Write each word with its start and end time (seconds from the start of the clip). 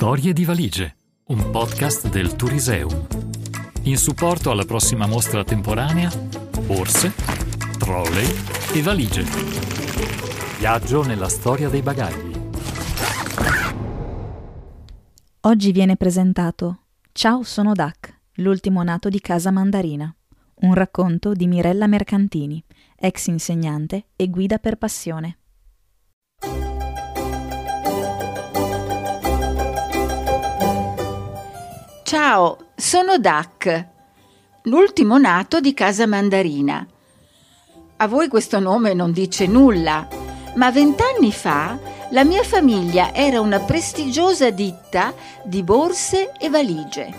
Storie 0.00 0.32
di 0.32 0.46
valigie, 0.46 0.96
un 1.26 1.50
podcast 1.50 2.08
del 2.08 2.34
Turiseum. 2.34 3.06
In 3.82 3.98
supporto 3.98 4.50
alla 4.50 4.64
prossima 4.64 5.06
mostra 5.06 5.44
temporanea, 5.44 6.10
borse, 6.64 7.12
trolley 7.76 8.24
e 8.72 8.80
valigie. 8.80 9.24
Viaggio 10.58 11.02
nella 11.02 11.28
storia 11.28 11.68
dei 11.68 11.82
bagagli. 11.82 12.32
Oggi 15.40 15.70
viene 15.70 15.96
presentato 15.96 16.84
Ciao 17.12 17.42
sono 17.42 17.74
Duck, 17.74 18.20
l'ultimo 18.36 18.82
nato 18.82 19.10
di 19.10 19.20
Casa 19.20 19.50
Mandarina, 19.50 20.10
un 20.60 20.72
racconto 20.72 21.34
di 21.34 21.46
Mirella 21.46 21.86
Mercantini, 21.86 22.64
ex 22.96 23.26
insegnante 23.26 24.06
e 24.16 24.30
guida 24.30 24.56
per 24.56 24.76
passione. 24.76 25.39
Ciao, 32.10 32.70
sono 32.74 33.18
Duck, 33.18 33.86
l'ultimo 34.62 35.16
nato 35.16 35.60
di 35.60 35.72
Casa 35.72 36.08
Mandarina. 36.08 36.84
A 37.98 38.08
voi 38.08 38.26
questo 38.26 38.58
nome 38.58 38.94
non 38.94 39.12
dice 39.12 39.46
nulla, 39.46 40.08
ma 40.56 40.72
vent'anni 40.72 41.30
fa 41.30 41.78
la 42.08 42.24
mia 42.24 42.42
famiglia 42.42 43.14
era 43.14 43.40
una 43.40 43.60
prestigiosa 43.60 44.50
ditta 44.50 45.14
di 45.44 45.62
borse 45.62 46.32
e 46.36 46.50
valigie. 46.50 47.14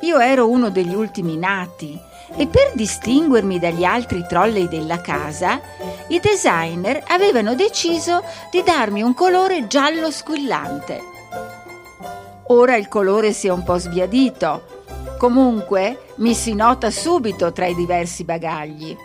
Io 0.00 0.20
ero 0.20 0.48
uno 0.48 0.70
degli 0.70 0.94
ultimi 0.94 1.36
nati 1.36 2.00
e 2.34 2.46
per 2.46 2.72
distinguermi 2.72 3.58
dagli 3.58 3.84
altri 3.84 4.24
trolley 4.26 4.68
della 4.68 5.02
casa, 5.02 5.60
i 6.08 6.18
designer 6.18 7.04
avevano 7.08 7.54
deciso 7.54 8.24
di 8.50 8.62
darmi 8.62 9.02
un 9.02 9.12
colore 9.12 9.66
giallo 9.66 10.10
squillante. 10.10 11.15
Ora 12.48 12.76
il 12.76 12.86
colore 12.86 13.32
si 13.32 13.48
è 13.48 13.50
un 13.50 13.64
po' 13.64 13.78
sbiadito. 13.78 14.84
Comunque 15.18 16.12
mi 16.16 16.32
si 16.32 16.54
nota 16.54 16.90
subito 16.90 17.52
tra 17.52 17.66
i 17.66 17.74
diversi 17.74 18.22
bagagli. 18.22 18.96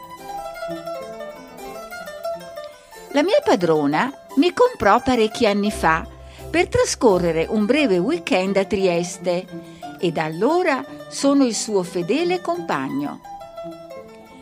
La 3.14 3.24
mia 3.24 3.42
padrona 3.44 4.14
mi 4.36 4.54
comprò 4.54 5.02
parecchi 5.02 5.48
anni 5.48 5.72
fa 5.72 6.06
per 6.50 6.68
trascorrere 6.68 7.48
un 7.50 7.66
breve 7.66 7.98
weekend 7.98 8.58
a 8.58 8.66
Trieste 8.66 9.46
e 10.00 10.12
da 10.12 10.26
allora 10.26 10.84
sono 11.10 11.44
il 11.44 11.56
suo 11.56 11.82
fedele 11.82 12.42
compagno. 12.42 13.22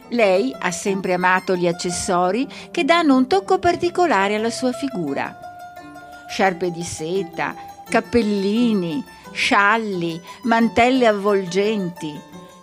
Lei 0.10 0.54
ha 0.60 0.72
sempre 0.72 1.14
amato 1.14 1.56
gli 1.56 1.68
accessori 1.68 2.48
che 2.70 2.84
danno 2.84 3.16
un 3.16 3.28
tocco 3.28 3.60
particolare 3.60 4.36
alla 4.36 4.50
sua 4.50 4.72
figura. 4.72 5.38
Sciarpe 6.28 6.72
di 6.72 6.84
seta, 6.84 7.56
cappellini, 7.90 9.04
scialli, 9.32 10.22
mantelle 10.44 11.08
avvolgenti. 11.08 12.18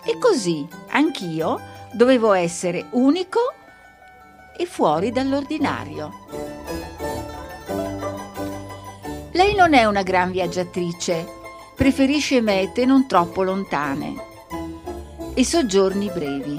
E 0.05 0.19
così 0.19 0.67
anch'io 0.89 1.61
dovevo 1.93 2.33
essere 2.33 2.87
unico 2.93 3.41
e 4.57 4.65
fuori 4.65 5.11
dall'ordinario. 5.11 6.11
Lei 9.33 9.55
non 9.55 9.75
è 9.75 9.85
una 9.85 10.03
gran 10.03 10.31
viaggiatrice, 10.31 11.27
preferisce 11.75 12.41
mete 12.41 12.87
non 12.87 13.07
troppo 13.07 13.43
lontane 13.43 14.15
e 15.35 15.45
soggiorni 15.45 16.11
brevi. 16.11 16.57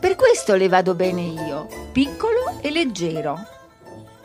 Per 0.00 0.16
questo 0.16 0.56
le 0.56 0.68
vado 0.68 0.94
bene 0.94 1.22
io, 1.22 1.68
piccolo 1.92 2.58
e 2.60 2.70
leggero 2.70 3.56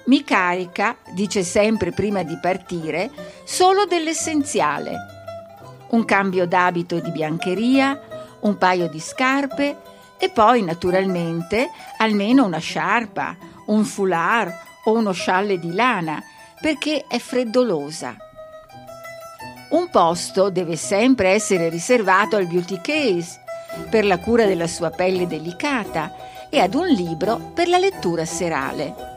mi 0.06 0.24
carica, 0.24 0.98
dice 1.12 1.44
sempre 1.44 1.92
prima 1.92 2.24
di 2.24 2.38
partire, 2.42 3.10
solo 3.44 3.86
dell'essenziale. 3.86 4.96
Un 5.90 6.04
cambio 6.06 6.46
d'abito 6.46 6.98
e 6.98 7.02
di 7.02 7.12
biancheria, 7.12 8.00
un 8.42 8.58
paio 8.58 8.90
di 8.90 9.00
scarpe 9.00 9.78
e 10.18 10.30
poi, 10.30 10.62
naturalmente, 10.64 11.70
almeno 11.98 12.46
una 12.46 12.58
sciarpa, 12.58 13.36
un 13.68 13.84
foulard 13.86 14.54
o 14.86 14.94
uno 14.94 15.12
scialle 15.12 15.60
di 15.60 15.74
lana, 15.74 16.22
perché 16.60 17.06
è 17.08 17.20
freddolosa. 17.20 18.16
Un 19.70 19.90
posto 19.90 20.50
deve 20.50 20.76
sempre 20.76 21.30
essere 21.30 21.70
riservato 21.70 22.36
al 22.36 22.48
beauty 22.48 22.80
case, 22.82 23.42
per 23.90 24.06
la 24.06 24.20
cura 24.20 24.46
della 24.46 24.68
sua 24.68 24.90
pelle 24.90 25.28
delicata, 25.28 26.14
e 26.50 26.60
ad 26.60 26.74
un 26.76 26.88
libro 26.88 27.38
per 27.54 27.68
la 27.68 27.80
lettura 27.80 28.26
serale. 28.26 29.13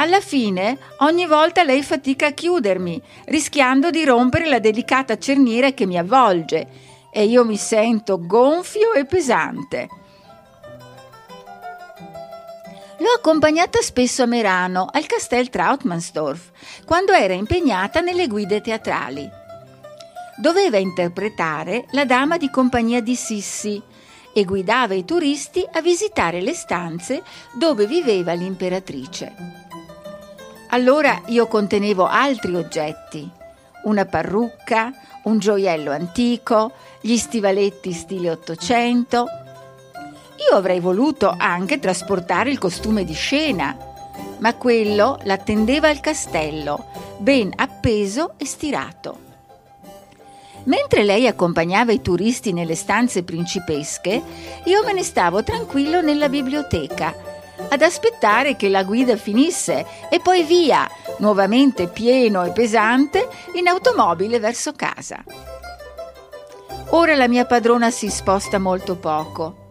Alla 0.00 0.22
fine, 0.22 0.78
ogni 1.00 1.26
volta 1.26 1.62
lei 1.62 1.82
fatica 1.82 2.28
a 2.28 2.30
chiudermi, 2.30 3.02
rischiando 3.26 3.90
di 3.90 4.02
rompere 4.02 4.46
la 4.48 4.58
delicata 4.58 5.18
cerniera 5.18 5.72
che 5.72 5.84
mi 5.84 5.98
avvolge, 5.98 6.66
e 7.12 7.24
io 7.24 7.44
mi 7.44 7.58
sento 7.58 8.18
gonfio 8.18 8.94
e 8.94 9.04
pesante. 9.04 9.88
L'ho 12.96 13.12
accompagnata 13.14 13.82
spesso 13.82 14.22
a 14.22 14.26
Merano, 14.26 14.88
al 14.90 15.04
Castel 15.04 15.50
Trautmannsdorf, 15.50 16.50
quando 16.86 17.12
era 17.12 17.34
impegnata 17.34 18.00
nelle 18.00 18.26
guide 18.26 18.62
teatrali. 18.62 19.28
Doveva 20.38 20.78
interpretare 20.78 21.84
la 21.90 22.06
dama 22.06 22.38
di 22.38 22.48
compagnia 22.48 23.02
di 23.02 23.14
Sissi 23.14 23.82
e 24.32 24.44
guidava 24.44 24.94
i 24.94 25.04
turisti 25.04 25.62
a 25.70 25.82
visitare 25.82 26.40
le 26.40 26.54
stanze 26.54 27.22
dove 27.52 27.84
viveva 27.84 28.32
l'imperatrice. 28.32 29.68
Allora 30.72 31.22
io 31.26 31.48
contenevo 31.48 32.06
altri 32.06 32.54
oggetti, 32.54 33.28
una 33.84 34.04
parrucca, 34.04 34.92
un 35.24 35.40
gioiello 35.40 35.90
antico, 35.90 36.72
gli 37.00 37.16
stivaletti 37.16 37.90
stile 37.92 38.30
Ottocento. 38.30 39.26
Io 40.48 40.56
avrei 40.56 40.78
voluto 40.78 41.34
anche 41.36 41.80
trasportare 41.80 42.50
il 42.50 42.58
costume 42.58 43.04
di 43.04 43.14
scena, 43.14 43.76
ma 44.38 44.54
quello 44.54 45.18
l'attendeva 45.24 45.88
al 45.88 45.98
castello, 45.98 46.86
ben 47.18 47.50
appeso 47.56 48.34
e 48.36 48.46
stirato. 48.46 49.18
Mentre 50.64 51.02
lei 51.02 51.26
accompagnava 51.26 51.90
i 51.90 52.00
turisti 52.00 52.52
nelle 52.52 52.76
stanze 52.76 53.24
principesche, 53.24 54.22
io 54.64 54.84
me 54.84 54.92
ne 54.92 55.02
stavo 55.02 55.42
tranquillo 55.42 56.00
nella 56.00 56.28
biblioteca 56.28 57.38
ad 57.68 57.82
aspettare 57.82 58.56
che 58.56 58.68
la 58.68 58.82
guida 58.84 59.16
finisse 59.16 59.86
e 60.08 60.20
poi 60.20 60.42
via, 60.42 60.88
nuovamente 61.18 61.88
pieno 61.88 62.44
e 62.44 62.52
pesante, 62.52 63.28
in 63.54 63.68
automobile 63.68 64.38
verso 64.38 64.72
casa. 64.72 65.22
Ora 66.90 67.14
la 67.14 67.28
mia 67.28 67.44
padrona 67.44 67.90
si 67.90 68.10
sposta 68.10 68.58
molto 68.58 68.96
poco. 68.96 69.68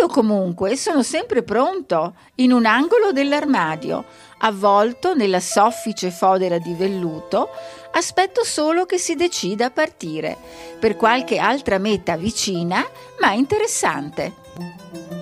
Io 0.00 0.08
comunque 0.08 0.76
sono 0.76 1.02
sempre 1.02 1.42
pronto, 1.42 2.14
in 2.36 2.50
un 2.52 2.66
angolo 2.66 3.12
dell'armadio, 3.12 4.04
avvolto 4.38 5.14
nella 5.14 5.38
soffice 5.38 6.10
fodera 6.10 6.58
di 6.58 6.74
velluto, 6.74 7.50
aspetto 7.92 8.42
solo 8.42 8.86
che 8.86 8.98
si 8.98 9.14
decida 9.14 9.66
a 9.66 9.70
partire, 9.70 10.36
per 10.80 10.96
qualche 10.96 11.38
altra 11.38 11.78
meta 11.78 12.16
vicina 12.16 12.84
ma 13.20 13.32
interessante. 13.32 15.21